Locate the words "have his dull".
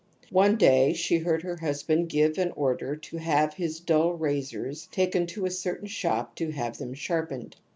3.17-4.13